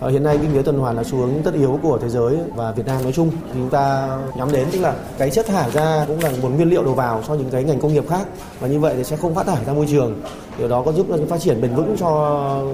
Ờ, 0.00 0.08
hiện 0.08 0.22
nay 0.22 0.38
kinh 0.42 0.54
tế 0.54 0.62
tuần 0.62 0.78
hoàn 0.78 0.96
là 0.96 1.04
xu 1.04 1.16
hướng 1.16 1.42
tất 1.44 1.54
yếu 1.54 1.78
của 1.82 1.98
thế 1.98 2.08
giới 2.08 2.36
và 2.54 2.72
Việt 2.72 2.86
Nam 2.86 3.02
nói 3.02 3.12
chung 3.12 3.30
chúng 3.52 3.70
ta 3.70 4.18
nhắm 4.36 4.52
đến 4.52 4.66
tức 4.72 4.80
là 4.80 4.94
cái 5.18 5.30
chất 5.30 5.46
thải 5.46 5.70
ra 5.70 6.04
cũng 6.08 6.20
là 6.20 6.30
một 6.42 6.48
nguyên 6.48 6.70
liệu 6.70 6.84
đầu 6.84 6.94
vào 6.94 7.22
cho 7.28 7.34
những 7.34 7.50
cái 7.50 7.64
ngành 7.64 7.80
công 7.80 7.92
nghiệp 7.92 8.08
khác 8.08 8.26
và 8.60 8.68
như 8.68 8.80
vậy 8.80 8.94
thì 8.96 9.04
sẽ 9.04 9.16
không 9.16 9.34
phát 9.34 9.46
thải 9.46 9.64
ra 9.64 9.72
môi 9.72 9.86
trường. 9.90 10.20
Điều 10.58 10.68
đó 10.68 10.82
có 10.82 10.92
giúp 10.92 11.06
phát 11.28 11.40
triển 11.40 11.60
bền 11.60 11.74
vững 11.74 11.96
cho 11.98 12.08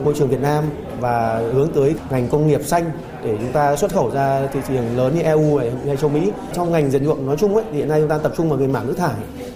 môi 0.04 0.14
trường 0.14 0.28
Việt 0.28 0.40
Nam 0.40 0.64
và 1.00 1.42
hướng 1.52 1.68
tới 1.72 1.94
ngành 2.10 2.28
công 2.28 2.48
nghiệp 2.48 2.60
xanh 2.64 2.90
để 3.24 3.36
chúng 3.40 3.52
ta 3.52 3.76
xuất 3.76 3.92
khẩu 3.92 4.10
ra 4.10 4.48
thị 4.52 4.60
trường 4.68 4.96
lớn 4.96 5.14
như 5.14 5.22
EU 5.22 5.56
hay 5.86 5.96
châu 5.96 6.10
Mỹ. 6.10 6.32
Trong 6.54 6.72
ngành 6.72 6.90
dệt 6.90 7.02
nhuộm 7.02 7.26
nói 7.26 7.36
chung 7.36 7.54
ấy, 7.54 7.64
thì 7.72 7.78
hiện 7.78 7.88
nay 7.88 8.00
chúng 8.00 8.08
ta 8.08 8.18
tập 8.18 8.32
trung 8.36 8.48
vào 8.48 8.58
cái 8.58 8.68
mảng 8.68 8.86
nước 8.86 8.94
thải. 8.98 9.14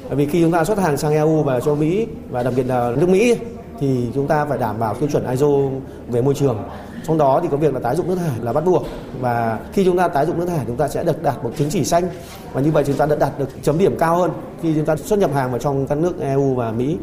Bởi 0.08 0.16
vì 0.16 0.26
khi 0.26 0.42
chúng 0.42 0.52
ta 0.52 0.64
xuất 0.64 0.78
hàng 0.78 0.96
sang 0.96 1.12
EU 1.12 1.42
và 1.42 1.60
châu 1.60 1.76
Mỹ 1.76 2.06
và 2.30 2.42
đặc 2.42 2.54
biệt 2.56 2.66
là 2.66 2.92
nước 2.96 3.08
Mỹ 3.08 3.36
thì 3.80 4.10
chúng 4.14 4.28
ta 4.28 4.44
phải 4.44 4.58
đảm 4.58 4.78
bảo 4.78 4.94
tiêu 4.94 5.08
chuẩn 5.12 5.26
ISO 5.26 5.46
về 6.08 6.22
môi 6.22 6.34
trường 6.34 6.68
trong 7.06 7.18
đó 7.18 7.40
thì 7.42 7.48
có 7.50 7.56
việc 7.56 7.74
là 7.74 7.80
tái 7.80 7.96
dụng 7.96 8.08
nước 8.08 8.16
thải 8.16 8.38
là 8.40 8.52
bắt 8.52 8.64
buộc 8.64 8.86
và 9.20 9.60
khi 9.72 9.84
chúng 9.84 9.98
ta 9.98 10.08
tái 10.08 10.26
dụng 10.26 10.38
nước 10.38 10.46
thải 10.46 10.64
chúng 10.66 10.76
ta 10.76 10.88
sẽ 10.88 11.04
được 11.04 11.22
đạt 11.22 11.44
một 11.44 11.52
chứng 11.56 11.70
chỉ 11.70 11.84
xanh 11.84 12.08
và 12.52 12.60
như 12.60 12.70
vậy 12.70 12.84
chúng 12.86 12.96
ta 12.96 13.06
đã 13.06 13.16
đạt 13.16 13.38
được 13.38 13.48
chấm 13.62 13.78
điểm 13.78 13.96
cao 13.98 14.16
hơn 14.16 14.30
khi 14.62 14.74
chúng 14.74 14.84
ta 14.84 14.96
xuất 14.96 15.18
nhập 15.18 15.30
hàng 15.34 15.50
vào 15.50 15.58
trong 15.58 15.86
các 15.86 15.98
nước 15.98 16.20
EU 16.20 16.54
và 16.54 16.72
Mỹ. 16.72 16.96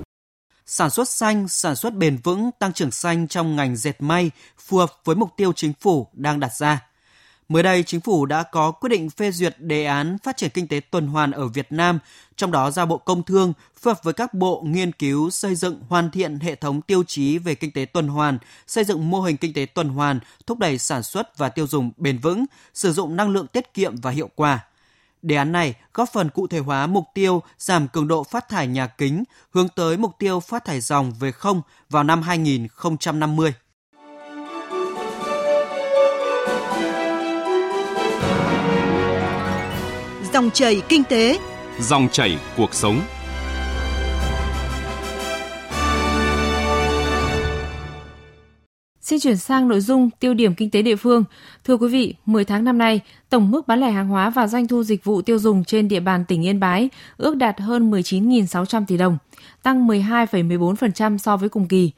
Sản 0.65 0.89
xuất 0.89 1.09
xanh, 1.09 1.47
sản 1.47 1.75
xuất 1.75 1.93
bền 1.93 2.17
vững, 2.23 2.49
tăng 2.59 2.73
trưởng 2.73 2.91
xanh 2.91 3.27
trong 3.27 3.55
ngành 3.55 3.75
dệt 3.75 3.95
may 3.99 4.31
phù 4.57 4.77
hợp 4.77 4.93
với 5.05 5.15
mục 5.15 5.29
tiêu 5.37 5.53
chính 5.55 5.73
phủ 5.81 6.07
đang 6.13 6.39
đặt 6.39 6.53
ra. 6.53 6.88
Mới 7.49 7.63
đây, 7.63 7.83
chính 7.83 8.01
phủ 8.01 8.25
đã 8.25 8.43
có 8.43 8.71
quyết 8.71 8.89
định 8.89 9.09
phê 9.09 9.31
duyệt 9.31 9.55
đề 9.59 9.85
án 9.85 10.17
phát 10.23 10.37
triển 10.37 10.49
kinh 10.49 10.67
tế 10.67 10.79
tuần 10.79 11.07
hoàn 11.07 11.31
ở 11.31 11.47
Việt 11.47 11.71
Nam, 11.71 11.99
trong 12.35 12.51
đó 12.51 12.71
giao 12.71 12.85
Bộ 12.85 12.97
Công 12.97 13.23
Thương 13.23 13.53
phối 13.81 13.93
hợp 13.93 14.03
với 14.03 14.13
các 14.13 14.33
bộ 14.33 14.61
nghiên 14.65 14.91
cứu 14.91 15.29
xây 15.29 15.55
dựng 15.55 15.81
hoàn 15.89 16.11
thiện 16.11 16.39
hệ 16.39 16.55
thống 16.55 16.81
tiêu 16.81 17.03
chí 17.07 17.37
về 17.37 17.55
kinh 17.55 17.71
tế 17.71 17.85
tuần 17.85 18.07
hoàn, 18.07 18.37
xây 18.67 18.83
dựng 18.83 19.09
mô 19.09 19.21
hình 19.21 19.37
kinh 19.37 19.53
tế 19.53 19.65
tuần 19.65 19.89
hoàn, 19.89 20.19
thúc 20.47 20.59
đẩy 20.59 20.77
sản 20.77 21.03
xuất 21.03 21.37
và 21.37 21.49
tiêu 21.49 21.67
dùng 21.67 21.91
bền 21.97 22.17
vững, 22.17 22.45
sử 22.73 22.93
dụng 22.93 23.15
năng 23.15 23.29
lượng 23.29 23.47
tiết 23.47 23.73
kiệm 23.73 23.95
và 23.95 24.11
hiệu 24.11 24.29
quả. 24.35 24.65
Đề 25.21 25.35
án 25.35 25.51
này 25.51 25.75
góp 25.93 26.09
phần 26.13 26.29
cụ 26.29 26.47
thể 26.47 26.59
hóa 26.59 26.87
mục 26.87 27.05
tiêu 27.13 27.41
giảm 27.57 27.87
cường 27.87 28.07
độ 28.07 28.23
phát 28.23 28.49
thải 28.49 28.67
nhà 28.67 28.87
kính, 28.87 29.23
hướng 29.53 29.69
tới 29.69 29.97
mục 29.97 30.11
tiêu 30.19 30.39
phát 30.39 30.65
thải 30.65 30.81
dòng 30.81 31.13
về 31.19 31.31
không 31.31 31.61
vào 31.89 32.03
năm 32.03 32.21
2050. 32.21 33.53
Dòng 40.39 40.51
chảy 40.51 40.81
kinh 40.89 41.03
tế, 41.03 41.39
dòng 41.79 42.07
chảy 42.11 42.37
cuộc 42.57 42.73
sống. 42.73 43.01
Xin 49.01 49.19
chuyển 49.19 49.37
sang 49.37 49.67
nội 49.67 49.81
dung 49.81 50.09
tiêu 50.19 50.33
điểm 50.33 50.55
kinh 50.55 50.69
tế 50.69 50.81
địa 50.81 50.95
phương. 50.95 51.23
Thưa 51.63 51.77
quý 51.77 51.87
vị, 51.87 52.15
10 52.25 52.45
tháng 52.45 52.63
năm 52.63 52.77
nay, 52.77 52.99
tổng 53.29 53.51
mức 53.51 53.67
bán 53.67 53.79
lẻ 53.79 53.91
hàng 53.91 54.07
hóa 54.07 54.29
và 54.29 54.47
doanh 54.47 54.67
thu 54.67 54.83
dịch 54.83 55.03
vụ 55.03 55.21
tiêu 55.21 55.39
dùng 55.39 55.63
trên 55.63 55.87
địa 55.87 55.99
bàn 55.99 56.25
tỉnh 56.25 56.45
Yên 56.45 56.59
Bái 56.59 56.89
ước 57.17 57.35
đạt 57.35 57.59
hơn 57.59 57.91
19.600 57.91 58.85
tỷ 58.87 58.97
đồng, 58.97 59.17
tăng 59.63 59.87
12,14% 59.87 61.17
so 61.17 61.37
với 61.37 61.49
cùng 61.49 61.67
kỳ. 61.67 61.91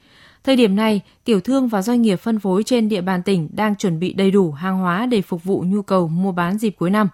Thời 0.44 0.56
điểm 0.56 0.76
này, 0.76 1.02
tiểu 1.24 1.42
thương 1.42 1.68
và 1.68 1.82
doanh 1.82 2.02
nghiệp 2.02 2.16
phân 2.16 2.40
phối 2.40 2.64
trên 2.64 2.90
địa 2.90 3.02
bàn 3.02 3.24
tỉnh 3.24 3.50
đang 3.52 3.76
chuẩn 3.76 4.00
bị 4.00 4.14
đầy 4.14 4.32
đủ 4.32 4.52
hàng 4.52 4.78
hóa 4.78 5.06
để 5.06 5.22
phục 5.22 5.44
vụ 5.44 5.64
nhu 5.68 5.82
cầu 5.82 6.08
mua 6.08 6.32
bán 6.32 6.58
dịp 6.58 6.76
cuối 6.80 6.90
năm. 6.90 7.08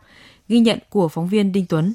Ghi 0.48 0.60
nhận 0.60 0.80
của 0.90 1.08
phóng 1.08 1.28
viên 1.28 1.52
Đinh 1.52 1.66
Tuấn. 1.70 1.94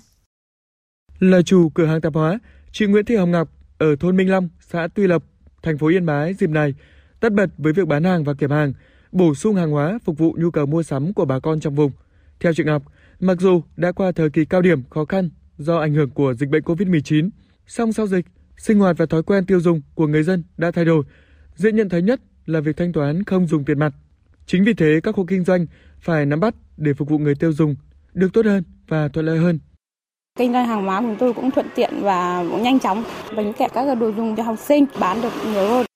Là 1.19 1.43
chủ 1.43 1.69
cửa 1.69 1.87
hàng 1.87 2.01
tạp 2.01 2.15
hóa, 2.15 2.39
Chị 2.73 2.87
Nguyễn 2.87 3.05
Thị 3.05 3.17
Hồng 3.17 3.31
Ngọc 3.31 3.49
ở 3.79 3.97
thôn 3.97 4.17
Minh 4.17 4.31
Long, 4.31 4.49
xã 4.61 4.89
Tuy 4.95 5.07
Lập, 5.07 5.25
thành 5.63 5.79
phố 5.79 5.89
Yên 5.89 6.07
Bái 6.07 6.35
dịp 6.35 6.51
này 6.51 6.75
tất 7.21 7.33
bật 7.33 7.51
với 7.59 7.73
việc 7.73 7.87
bán 7.89 8.05
hàng 8.05 8.25
và 8.25 8.35
kiểm 8.35 8.51
hàng, 8.51 8.73
bổ 9.13 9.35
sung 9.35 9.55
hàng 9.57 9.71
hóa 9.71 9.99
phục 10.05 10.19
vụ 10.19 10.37
nhu 10.39 10.51
cầu 10.51 10.67
mua 10.67 10.83
sắm 10.83 11.13
của 11.13 11.25
bà 11.25 11.39
con 11.39 11.61
trong 11.61 11.75
vùng. 11.75 11.93
Theo 12.41 12.53
chị 12.55 12.65
Ngọc, 12.65 12.83
mặc 13.21 13.41
dù 13.41 13.63
đã 13.77 13.93
qua 13.93 14.13
thời 14.13 14.31
kỳ 14.31 14.45
cao 14.45 14.63
điểm 14.63 14.83
khó 14.91 15.05
khăn 15.05 15.31
do 15.59 15.79
ảnh 15.79 15.95
hưởng 15.95 16.11
của 16.11 16.35
dịch 16.35 16.49
bệnh 16.49 16.63
COVID-19, 16.63 17.31
song 17.67 17.93
sau 17.93 18.07
dịch, 18.07 18.27
sinh 18.57 18.79
hoạt 18.79 18.99
và 18.99 19.07
thói 19.07 19.23
quen 19.23 19.47
tiêu 19.47 19.61
dùng 19.61 19.81
của 19.95 20.07
người 20.07 20.23
dân 20.23 20.45
đã 20.57 20.71
thay 20.71 20.85
đổi. 20.85 21.05
Dễ 21.55 21.73
nhận 21.73 21.89
thấy 21.89 22.03
nhất 22.03 22.21
là 22.47 22.61
việc 22.61 22.77
thanh 22.77 22.93
toán 22.93 23.25
không 23.25 23.47
dùng 23.47 23.65
tiền 23.65 23.79
mặt. 23.79 23.95
Chính 24.47 24.65
vì 24.65 24.75
thế 24.75 25.01
các 25.03 25.15
hộ 25.15 25.25
kinh 25.25 25.45
doanh 25.45 25.67
phải 26.01 26.27
nắm 26.27 26.41
bắt 26.41 26.55
để 26.77 26.95
phục 26.95 27.09
vụ 27.09 27.19
người 27.19 27.35
tiêu 27.35 27.53
dùng 27.53 27.75
được 28.15 28.33
tốt 28.33 28.47
hơn 28.47 28.65
và 28.89 29.09
thuận 29.09 29.27
lợi 29.27 29.39
hơn. 29.39 29.59
Kinh 30.39 30.53
doanh 30.53 30.67
hàng 30.67 30.85
hóa 30.85 31.01
của 31.01 31.15
tôi 31.19 31.35
cũng 31.35 31.51
thuận 31.51 31.67
tiện 31.75 31.95
và 32.01 32.45
cũng 32.51 32.63
nhanh 32.63 32.81
chóng. 32.81 33.05
Bánh 33.37 33.53
kẹo 33.53 33.69
các 33.75 33.99
đồ 33.99 34.13
dùng 34.13 34.37
cho 34.37 34.43
học 34.43 34.59
sinh 34.59 34.87
bán 35.01 35.23
được 35.23 35.33
nhiều 35.45 35.69
hơn. 35.69 35.87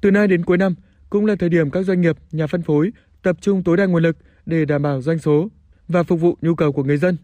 Từ 0.00 0.10
nay 0.10 0.28
đến 0.28 0.44
cuối 0.44 0.58
năm 0.58 0.74
cũng 1.10 1.26
là 1.26 1.34
thời 1.38 1.48
điểm 1.48 1.70
các 1.70 1.82
doanh 1.82 2.00
nghiệp, 2.00 2.16
nhà 2.32 2.46
phân 2.46 2.62
phối 2.62 2.90
tập 3.22 3.36
trung 3.40 3.62
tối 3.62 3.76
đa 3.76 3.86
nguồn 3.86 4.02
lực 4.02 4.16
để 4.46 4.64
đảm 4.64 4.82
bảo 4.82 5.02
doanh 5.02 5.18
số 5.18 5.48
và 5.88 6.02
phục 6.02 6.20
vụ 6.20 6.36
nhu 6.40 6.54
cầu 6.54 6.72
của 6.72 6.84
người 6.84 6.96
dân. 6.96 7.16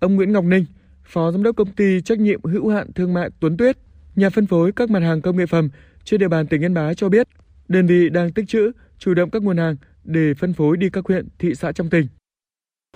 Ông 0.00 0.16
Nguyễn 0.16 0.32
Ngọc 0.32 0.44
Ninh, 0.44 0.64
Phó 1.04 1.30
Giám 1.30 1.42
đốc 1.42 1.56
Công 1.56 1.72
ty 1.72 2.00
Trách 2.00 2.18
nhiệm 2.18 2.44
hữu 2.44 2.68
hạn 2.68 2.92
Thương 2.92 3.14
mại 3.14 3.30
Tuấn 3.40 3.56
Tuyết, 3.56 3.78
nhà 4.16 4.30
phân 4.30 4.46
phối 4.46 4.72
các 4.72 4.90
mặt 4.90 5.00
hàng 5.00 5.22
công 5.22 5.36
nghệ 5.36 5.46
phẩm 5.46 5.68
trên 6.04 6.20
địa 6.20 6.28
bàn 6.28 6.46
tỉnh 6.46 6.64
Yên 6.64 6.74
Bái 6.74 6.94
cho 6.94 7.08
biết, 7.08 7.28
đơn 7.68 7.86
vị 7.86 8.08
đang 8.08 8.32
tích 8.32 8.48
trữ, 8.48 8.72
chủ 8.98 9.14
động 9.14 9.30
các 9.30 9.42
nguồn 9.42 9.56
hàng 9.56 9.76
để 10.04 10.34
phân 10.34 10.52
phối 10.52 10.76
đi 10.76 10.90
các 10.90 11.06
huyện, 11.06 11.28
thị 11.38 11.54
xã 11.54 11.72
trong 11.72 11.90
tỉnh. 11.90 12.06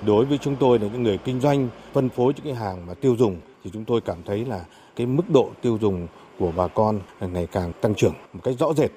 Đối 0.07 0.25
với 0.25 0.39
chúng 0.39 0.57
tôi 0.57 0.79
là 0.79 0.89
những 0.93 1.03
người 1.03 1.19
kinh 1.19 1.41
doanh 1.41 1.69
phân 1.93 2.09
phối 2.09 2.33
những 2.37 2.45
cái 2.45 2.55
hàng 2.55 2.87
mà 2.87 2.95
tiêu 2.95 3.17
dùng 3.19 3.37
thì 3.65 3.71
chúng 3.73 3.85
tôi 3.85 4.01
cảm 4.01 4.17
thấy 4.27 4.45
là 4.45 4.65
cái 4.97 5.07
mức 5.07 5.31
độ 5.31 5.51
tiêu 5.63 5.79
dùng 5.81 6.07
của 6.39 6.53
bà 6.57 6.69
con 6.69 7.01
ngày 7.21 7.47
càng 7.53 7.73
tăng 7.81 7.95
trưởng 7.95 8.15
một 8.33 8.41
cách 8.45 8.55
rõ 8.59 8.73
rệt. 8.75 8.91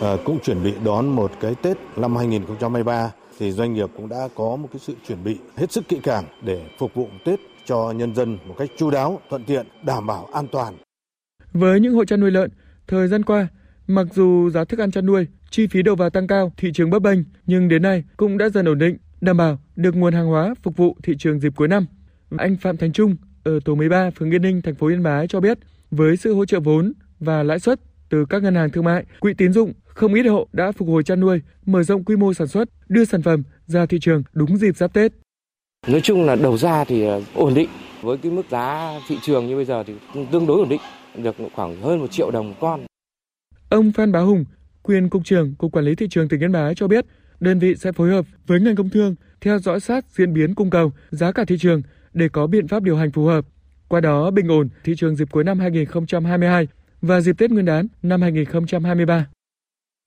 À, 0.00 0.16
cũng 0.24 0.38
chuẩn 0.40 0.64
bị 0.64 0.72
đón 0.84 1.08
một 1.08 1.32
cái 1.40 1.54
Tết 1.54 1.76
năm 1.96 2.16
2023 2.16 3.12
thì 3.38 3.52
doanh 3.52 3.74
nghiệp 3.74 3.90
cũng 3.96 4.08
đã 4.08 4.28
có 4.34 4.56
một 4.56 4.68
cái 4.72 4.80
sự 4.80 4.94
chuẩn 5.08 5.24
bị 5.24 5.38
hết 5.56 5.72
sức 5.72 5.88
kỹ 5.88 6.00
càng 6.02 6.24
để 6.42 6.60
phục 6.78 6.94
vụ 6.94 7.08
Tết 7.24 7.40
cho 7.66 7.92
nhân 7.96 8.14
dân 8.14 8.38
một 8.46 8.54
cách 8.58 8.68
chu 8.76 8.90
đáo, 8.90 9.20
thuận 9.30 9.44
tiện, 9.44 9.66
đảm 9.82 10.06
bảo 10.06 10.28
an 10.32 10.46
toàn. 10.52 10.74
Với 11.52 11.80
những 11.80 11.94
hộ 11.94 12.04
chăn 12.04 12.20
nuôi 12.20 12.30
lợn, 12.30 12.50
thời 12.86 13.08
gian 13.08 13.22
qua, 13.22 13.48
mặc 13.86 14.06
dù 14.14 14.50
giá 14.50 14.64
thức 14.64 14.80
ăn 14.80 14.90
chăn 14.90 15.06
nuôi, 15.06 15.26
chi 15.50 15.66
phí 15.66 15.82
đầu 15.82 15.96
vào 15.96 16.10
tăng 16.10 16.26
cao, 16.26 16.52
thị 16.56 16.70
trường 16.74 16.90
bấp 16.90 17.02
bênh, 17.02 17.18
nhưng 17.46 17.68
đến 17.68 17.82
nay 17.82 18.04
cũng 18.16 18.38
đã 18.38 18.48
dần 18.48 18.68
ổn 18.68 18.78
định, 18.78 18.96
đảm 19.22 19.36
bảo 19.36 19.58
được 19.76 19.96
nguồn 19.96 20.14
hàng 20.14 20.26
hóa 20.26 20.54
phục 20.62 20.76
vụ 20.76 20.96
thị 21.02 21.14
trường 21.18 21.40
dịp 21.40 21.52
cuối 21.56 21.68
năm. 21.68 21.86
Anh 22.38 22.56
Phạm 22.56 22.76
Thành 22.76 22.92
Trung 22.92 23.16
ở 23.44 23.60
tổ 23.64 23.74
13 23.74 24.10
phường 24.10 24.30
Yên 24.30 24.42
Ninh, 24.42 24.62
thành 24.62 24.74
phố 24.74 24.86
Yên 24.86 25.02
Bái 25.02 25.26
cho 25.28 25.40
biết, 25.40 25.58
với 25.90 26.16
sự 26.16 26.34
hỗ 26.34 26.44
trợ 26.44 26.60
vốn 26.60 26.92
và 27.20 27.42
lãi 27.42 27.58
suất 27.58 27.80
từ 28.08 28.24
các 28.24 28.42
ngân 28.42 28.54
hàng 28.54 28.70
thương 28.70 28.84
mại, 28.84 29.04
quỹ 29.20 29.34
tín 29.34 29.52
dụng, 29.52 29.72
không 29.84 30.14
ít 30.14 30.22
hộ 30.22 30.48
đã 30.52 30.72
phục 30.72 30.88
hồi 30.88 31.02
chăn 31.02 31.20
nuôi, 31.20 31.40
mở 31.66 31.82
rộng 31.82 32.04
quy 32.04 32.16
mô 32.16 32.34
sản 32.34 32.46
xuất, 32.46 32.68
đưa 32.88 33.04
sản 33.04 33.22
phẩm 33.22 33.42
ra 33.66 33.86
thị 33.86 33.98
trường 34.00 34.22
đúng 34.32 34.56
dịp 34.56 34.76
giáp 34.76 34.92
Tết. 34.92 35.12
Nói 35.86 36.00
chung 36.00 36.26
là 36.26 36.36
đầu 36.36 36.56
ra 36.56 36.84
thì 36.84 37.04
ờ, 37.04 37.22
ổn 37.34 37.54
định, 37.54 37.68
với 38.02 38.16
cái 38.16 38.32
mức 38.32 38.42
giá 38.50 38.92
thị 39.08 39.18
trường 39.22 39.46
như 39.46 39.56
bây 39.56 39.64
giờ 39.64 39.84
thì 39.86 39.94
tương 40.32 40.46
đối 40.46 40.58
ổn 40.58 40.68
định, 40.68 40.80
được 41.16 41.36
khoảng 41.54 41.80
hơn 41.82 41.98
một 42.00 42.10
triệu 42.10 42.30
đồng 42.30 42.48
một 42.48 42.56
con. 42.60 42.80
Ông 43.68 43.92
Phan 43.92 44.12
Bá 44.12 44.20
Hùng, 44.20 44.44
quyền 44.82 45.08
cục 45.08 45.24
trưởng 45.24 45.54
Cục 45.54 45.72
Quản 45.72 45.84
lý 45.84 45.94
thị 45.94 46.06
trường 46.10 46.28
tỉnh 46.28 46.40
Yên 46.40 46.52
Bái 46.52 46.74
cho 46.74 46.88
biết, 46.88 47.06
đơn 47.42 47.58
vị 47.58 47.74
sẽ 47.76 47.92
phối 47.92 48.10
hợp 48.10 48.24
với 48.46 48.60
ngành 48.60 48.76
công 48.76 48.90
thương 48.90 49.14
theo 49.40 49.58
dõi 49.58 49.80
sát 49.80 50.04
diễn 50.16 50.34
biến 50.34 50.54
cung 50.54 50.70
cầu, 50.70 50.92
giá 51.10 51.32
cả 51.32 51.44
thị 51.48 51.56
trường 51.60 51.82
để 52.12 52.28
có 52.28 52.46
biện 52.46 52.68
pháp 52.68 52.82
điều 52.82 52.96
hành 52.96 53.12
phù 53.12 53.24
hợp. 53.24 53.44
Qua 53.88 54.00
đó 54.00 54.30
bình 54.30 54.48
ổn 54.48 54.68
thị 54.84 54.94
trường 54.96 55.16
dịp 55.16 55.28
cuối 55.30 55.44
năm 55.44 55.58
2022 55.58 56.68
và 57.02 57.20
dịp 57.20 57.38
Tết 57.38 57.50
Nguyên 57.50 57.64
đán 57.64 57.86
năm 58.02 58.22
2023. 58.22 59.26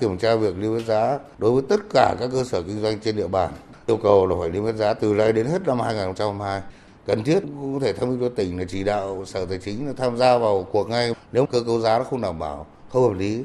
Kiểm 0.01 0.17
tra 0.17 0.35
việc 0.35 0.57
niêm 0.57 0.77
yết 0.77 0.85
giá 0.85 1.19
đối 1.37 1.51
với 1.51 1.63
tất 1.69 1.81
cả 1.93 2.15
các 2.19 2.29
cơ 2.31 2.43
sở 2.43 2.61
kinh 2.61 2.81
doanh 2.81 2.99
trên 2.99 3.15
địa 3.15 3.27
bàn. 3.27 3.51
Yêu 3.87 3.97
cầu 3.97 4.27
là 4.27 4.35
phải 4.39 4.49
niêm 4.49 4.65
yết 4.65 4.75
giá 4.75 4.93
từ 4.93 5.13
nay 5.13 5.33
đến 5.33 5.45
hết 5.45 5.67
năm 5.67 5.79
2022. 5.79 6.61
Cần 7.05 7.23
thiết 7.23 7.39
cũng 7.39 7.73
có 7.73 7.85
thể 7.85 7.93
tham 7.93 8.09
mưu 8.09 8.17
cho 8.19 8.35
tỉnh 8.35 8.59
là 8.59 8.65
chỉ 8.67 8.83
đạo 8.83 9.23
Sở 9.25 9.45
Tài 9.45 9.57
chính 9.57 9.87
là 9.87 9.93
tham 9.97 10.17
gia 10.17 10.37
vào 10.37 10.67
cuộc 10.71 10.89
ngay 10.89 11.13
nếu 11.31 11.45
cơ 11.45 11.61
cấu 11.65 11.79
giá 11.79 11.97
nó 11.97 12.03
không 12.03 12.21
đảm 12.21 12.39
bảo, 12.39 12.67
không 12.89 13.03
hợp 13.03 13.19
lý. 13.19 13.43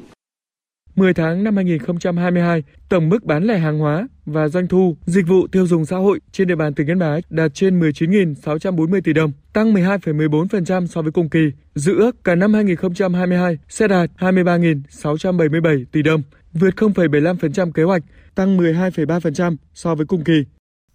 10 1.01 1.13
tháng 1.13 1.43
năm 1.43 1.55
2022, 1.55 2.63
tổng 2.89 3.09
mức 3.09 3.23
bán 3.23 3.43
lẻ 3.43 3.57
hàng 3.59 3.79
hóa 3.79 4.07
và 4.25 4.47
doanh 4.47 4.67
thu 4.67 4.97
dịch 5.05 5.27
vụ 5.27 5.47
tiêu 5.47 5.67
dùng 5.67 5.85
xã 5.85 5.97
hội 5.97 6.19
trên 6.31 6.47
địa 6.47 6.55
bàn 6.55 6.73
tỉnh 6.73 6.87
Yên 6.87 6.99
Bái 6.99 7.21
đạt 7.29 7.53
trên 7.53 7.79
19.640 7.79 9.01
tỷ 9.03 9.13
đồng, 9.13 9.31
tăng 9.53 9.73
12,14% 9.73 10.87
so 10.87 11.01
với 11.01 11.11
cùng 11.11 11.29
kỳ. 11.29 11.51
Dự 11.75 11.97
ước 11.97 12.23
cả 12.23 12.35
năm 12.35 12.53
2022 12.53 13.57
sẽ 13.69 13.87
đạt 13.87 14.09
23.677 14.17 15.85
tỷ 15.91 16.01
đồng, 16.01 16.21
vượt 16.53 16.73
0,75% 16.75 17.71
kế 17.71 17.83
hoạch, 17.83 18.03
tăng 18.35 18.57
12,3% 18.57 19.55
so 19.73 19.95
với 19.95 20.05
cùng 20.05 20.23
kỳ. 20.23 20.43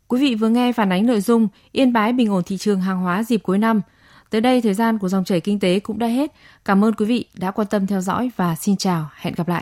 Quý 0.09 0.21
vị 0.21 0.35
vừa 0.35 0.49
nghe 0.49 0.73
phản 0.73 0.93
ánh 0.93 1.07
nội 1.07 1.21
dung 1.21 1.49
Yên 1.73 1.93
Bái 1.93 2.13
bình 2.13 2.31
ổn 2.31 2.43
thị 2.47 2.57
trường 2.57 2.81
hàng 2.81 2.99
hóa 2.99 3.23
dịp 3.23 3.39
cuối 3.43 3.59
năm. 3.59 3.81
Tới 4.31 4.41
đây 4.41 4.61
thời 4.61 4.75
gian 4.75 4.99
của 4.99 5.09
dòng 5.09 5.25
chảy 5.25 5.41
kinh 5.41 5.61
tế 5.61 5.81
cũng 5.81 5.99
đã 5.99 6.07
hết. 6.07 6.33
Cảm 6.65 6.85
ơn 6.85 6.95
quý 6.95 7.07
vị 7.07 7.25
đã 7.39 7.51
quan 7.51 7.69
tâm 7.71 7.87
theo 7.87 8.01
dõi 8.01 8.31
và 8.37 8.55
xin 8.55 8.77
chào, 8.77 9.11
hẹn 9.17 9.35
gặp 9.37 9.49
lại. 9.49 9.55